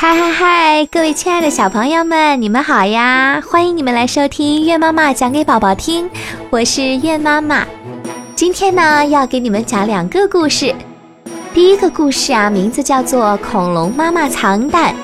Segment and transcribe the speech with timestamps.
[0.00, 0.86] 嗨嗨嗨！
[0.86, 3.38] 各位亲爱的小朋友们，你们好呀！
[3.46, 6.08] 欢迎你们来收听月妈妈讲给宝宝听，
[6.48, 7.66] 我是月妈妈。
[8.34, 10.74] 今天呢，要给你们讲两个故事。
[11.52, 14.94] 第一个故事啊，名字叫做《恐龙妈妈藏蛋》，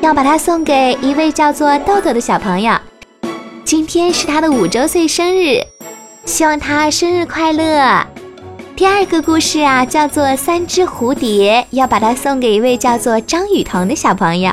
[0.00, 2.74] 要把它送给一位叫做豆豆的小朋友。
[3.62, 5.60] 今天是他的五周岁生日，
[6.24, 8.04] 希望他生日快乐。
[8.76, 14.52] 第二个故事啊，叫做《三只蝴蝶》，要把它送给一位叫做张雨桐的小朋友。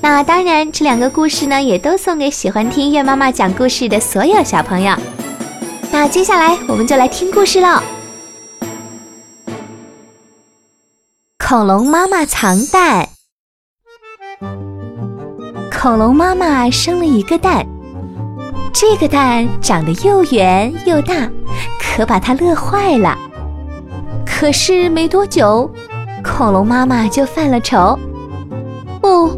[0.00, 4.96] 那当然，这两个故事呢，也都送给喜欢听月妈妈讲故事的所有小朋友。
[5.92, 7.82] 那接下来，我们就来听故事喽。
[11.38, 13.10] 恐龙妈妈藏蛋。
[15.70, 17.66] 恐龙妈妈生了一个蛋，
[18.72, 21.30] 这个蛋长得又圆又大，
[21.78, 23.14] 可把它乐坏了。
[24.38, 25.70] 可是没多久，
[26.22, 27.98] 恐龙妈妈就犯了愁。
[29.00, 29.30] 哦，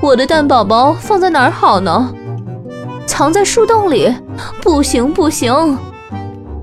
[0.00, 2.14] 我的蛋宝宝放在哪儿好呢？
[3.08, 4.14] 藏在树洞里？
[4.62, 5.76] 不行不行，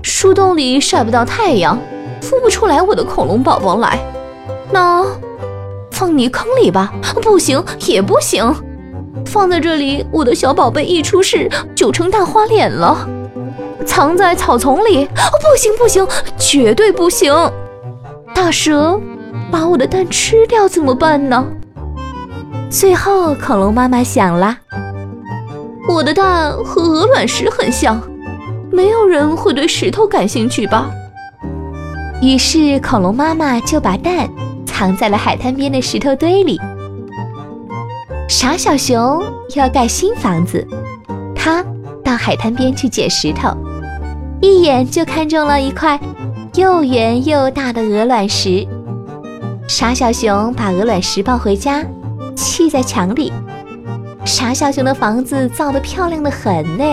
[0.02, 1.78] 树洞里晒不到太阳，
[2.22, 4.00] 孵不出来我的恐龙宝宝来。
[4.70, 5.04] 那
[5.90, 6.90] 放泥坑里吧？
[7.20, 8.50] 不行也不行，
[9.26, 13.06] 放在这里，我的小宝贝一出世就成大花脸了。
[13.86, 15.04] 藏在草丛里？
[15.04, 16.06] 哦，不行不行，
[16.36, 17.32] 绝对不行！
[18.34, 19.00] 大蛇
[19.50, 21.46] 把我的蛋吃掉怎么办呢？
[22.68, 24.58] 最后，恐龙妈妈想了，
[25.88, 28.02] 我的蛋和鹅卵石很像，
[28.70, 30.90] 没有人会对石头感兴趣吧？
[32.20, 34.28] 于是，恐龙妈妈就把蛋
[34.66, 36.60] 藏在了海滩边的石头堆里。
[38.28, 39.22] 傻小熊
[39.54, 40.66] 要盖新房子，
[41.34, 41.64] 他
[42.02, 43.56] 到海滩边去捡石头。
[44.40, 45.98] 一眼就看中了一块
[46.54, 48.66] 又圆又大的鹅卵石，
[49.66, 51.84] 傻小熊把鹅卵石抱回家，
[52.34, 53.32] 砌在墙里。
[54.24, 56.84] 傻小熊的房子造得漂亮的很呢，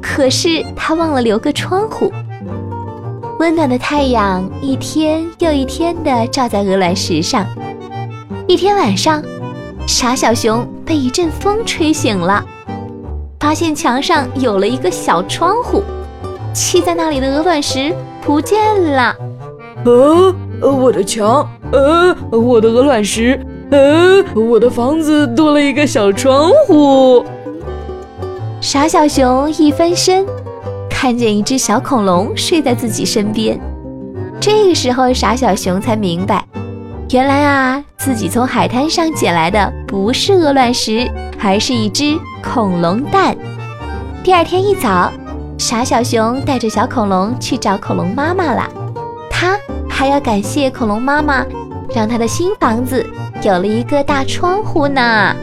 [0.00, 2.12] 可是他忘了留个窗户。
[3.38, 7.46] 温暖的太阳一天又一天地照在鹅卵石上。
[8.46, 9.22] 一天晚上，
[9.86, 12.44] 傻小熊被一阵风吹醒了，
[13.38, 15.82] 发现墙上有了一个小窗户。
[16.52, 18.58] 砌在那里的鹅卵石不见
[18.92, 19.14] 了。
[19.84, 23.40] 呃，我的墙，呃，我的鹅卵石，
[23.70, 27.24] 呃，我的房子多了一个小窗户。
[28.60, 30.26] 傻小熊一翻身，
[30.90, 33.58] 看见一只小恐龙睡在自己身边。
[34.38, 36.44] 这个时候，傻小熊才明白，
[37.10, 41.10] 原来啊，自己从海滩上捡来的不是鹅卵石，
[41.42, 43.34] 而是一只恐龙蛋。
[44.22, 45.10] 第二天一早。
[45.60, 48.66] 傻小熊带着小恐龙去找恐龙妈妈了，
[49.30, 51.44] 他还要感谢恐龙妈妈，
[51.94, 53.06] 让他的新房子
[53.42, 55.36] 有了一个大窗户呢。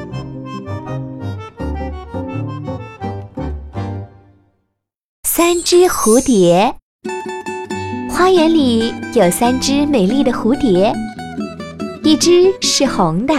[5.23, 6.73] 三只蝴蝶，
[8.09, 10.91] 花园里有三只美丽的蝴蝶，
[12.03, 13.35] 一只是红的，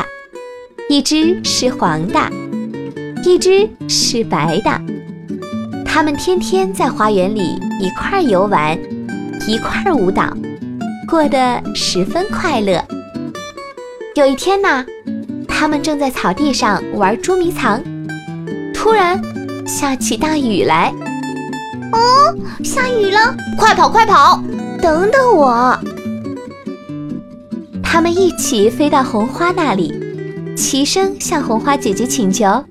[0.88, 2.20] 一只是黄的，
[3.24, 4.97] 一只是白的。
[5.90, 8.78] 他们天天在花园里一块游玩，
[9.48, 10.32] 一块舞蹈，
[11.08, 12.84] 过得十分快乐。
[14.14, 14.84] 有一天呢，
[15.48, 17.82] 他们正在草地上玩捉迷藏，
[18.74, 19.20] 突然
[19.66, 20.92] 下起大雨来。
[21.92, 23.34] 哦，下雨了！
[23.56, 24.40] 快跑，快跑！
[24.80, 25.76] 等等我！
[27.82, 29.92] 他们一起飞到红花那里，
[30.54, 32.62] 齐声向红花姐姐请求。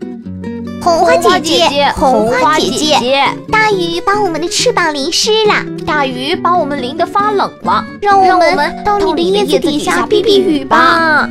[0.82, 5.54] 红花姐姐，红花姐姐，大雨把我们的翅膀淋湿了，
[5.86, 11.28] 大雨把我们淋得发冷了，让我们到你的叶子底下避避雨吧。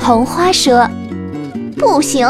[0.00, 0.88] 红花说
[1.76, 2.28] ：“不行，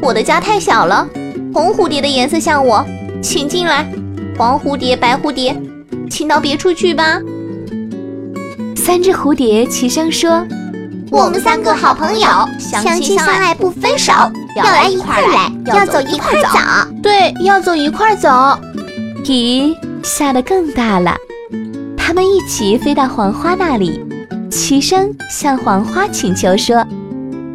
[0.00, 1.06] 我的家太小了。
[1.52, 2.84] 红蝴蝶的颜色像我，
[3.22, 3.84] 请进来；
[4.36, 5.56] 黄蝴蝶、白蝴蝶，
[6.10, 7.20] 请到别处去吧。”
[8.76, 10.46] 三只蝴蝶齐声说。
[11.10, 12.26] 我们三个好朋友，
[12.58, 14.12] 相亲相爱不分手，
[14.56, 16.48] 要来一块来，要走一块走。
[17.02, 18.28] 对，要走一块走。
[19.28, 21.16] 雨下得更大了，
[21.96, 24.04] 他们一起飞到黄花那里，
[24.50, 26.84] 齐声向黄花请求说：“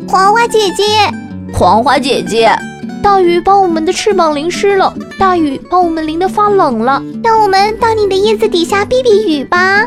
[0.07, 0.83] 黄花姐姐，
[1.53, 2.51] 黄花姐姐，
[3.03, 9.85] 大雨把我们的翅膀淋湿了，大雨把我们淋得发冷了，让我们到你的叶子底下避避雨吧。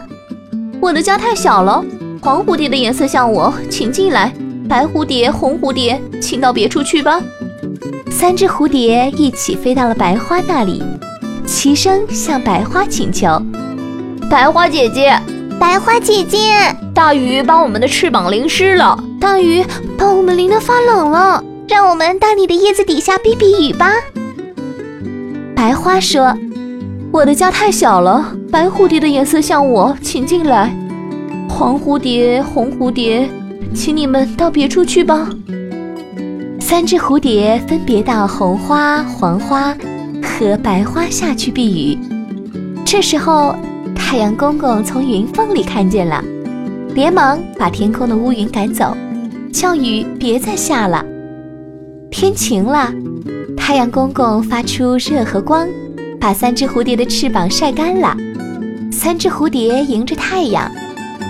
[0.81, 1.83] 我的家太小了。”
[2.25, 4.31] 黄蝴蝶的颜色像我，请进来；
[4.69, 7.21] 白蝴蝶、红蝴蝶，请到别处去吧。
[8.13, 10.81] 三只蝴蝶一起飞到了白花那里，
[11.45, 13.43] 齐声向白花请求
[14.31, 15.19] ：“白花姐姐，
[15.59, 16.39] 白花姐姐，
[16.95, 19.65] 大雨把我们的翅膀淋湿了，大雨
[19.99, 23.95] 把我们淋得发冷了，让我们到你的叶子底下避避雨吧。
[25.57, 26.33] 白花说
[27.13, 30.73] ：“我的家太小了，白蝴蝶的颜色像我，请进来。
[31.55, 33.29] 黄蝴蝶、红蝴蝶，
[33.75, 35.29] 请你们到别处去吧。”
[36.59, 39.77] 三只蝴蝶分别到红花、黄花
[40.23, 41.99] 和白花下去避雨。
[42.87, 43.55] 这时候，
[43.95, 46.25] 太阳公公从云缝里看见了，
[46.95, 48.97] 连忙把天空的乌云赶走，
[49.53, 51.05] 叫雨别再下了。
[52.11, 52.91] 天晴了，
[53.59, 55.69] 太阳公公发出热和光，
[56.19, 58.17] 把三只蝴蝶的翅膀晒干了。
[58.91, 60.71] 三只蝴蝶迎着太阳，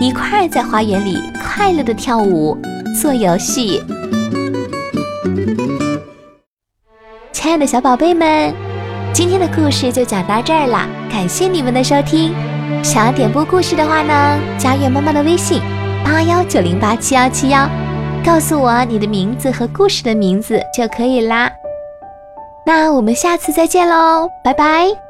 [0.03, 2.59] 一块在花园里快乐地跳舞、
[3.01, 3.81] 做游戏。
[7.31, 8.53] 亲爱的小宝贝们，
[9.13, 12.35] 今天的故事就讲到这儿啦，感谢你们的收听。
[12.83, 15.61] 想要点播故事的话呢，加月妈妈的微信
[16.05, 17.71] 八幺九零八七幺七幺，
[18.25, 21.49] 告诉我你的名字和故事的名字就可以啦。
[22.67, 25.02] 那我们下次再见喽，拜拜。